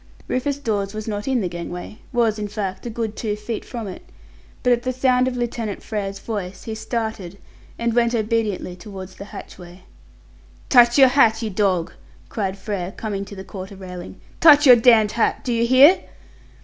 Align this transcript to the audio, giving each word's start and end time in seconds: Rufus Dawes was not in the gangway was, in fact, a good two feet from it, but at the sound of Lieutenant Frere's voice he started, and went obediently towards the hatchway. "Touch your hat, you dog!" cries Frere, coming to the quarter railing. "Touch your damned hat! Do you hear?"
Rufus 0.27 0.57
Dawes 0.57 0.95
was 0.95 1.07
not 1.07 1.27
in 1.27 1.41
the 1.41 1.47
gangway 1.47 1.99
was, 2.11 2.39
in 2.39 2.47
fact, 2.47 2.87
a 2.87 2.89
good 2.89 3.15
two 3.15 3.35
feet 3.35 3.63
from 3.63 3.85
it, 3.87 4.01
but 4.63 4.73
at 4.73 4.81
the 4.81 4.91
sound 4.91 5.27
of 5.27 5.37
Lieutenant 5.37 5.83
Frere's 5.83 6.17
voice 6.17 6.63
he 6.63 6.73
started, 6.73 7.37
and 7.77 7.93
went 7.93 8.15
obediently 8.15 8.75
towards 8.75 9.13
the 9.17 9.25
hatchway. 9.25 9.83
"Touch 10.69 10.97
your 10.97 11.09
hat, 11.09 11.43
you 11.43 11.51
dog!" 11.51 11.93
cries 12.29 12.57
Frere, 12.57 12.91
coming 12.93 13.25
to 13.25 13.35
the 13.35 13.43
quarter 13.43 13.75
railing. 13.75 14.19
"Touch 14.39 14.65
your 14.65 14.75
damned 14.75 15.11
hat! 15.11 15.43
Do 15.43 15.53
you 15.53 15.67
hear?" 15.67 15.99